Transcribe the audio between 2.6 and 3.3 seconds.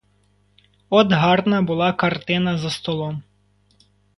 столом!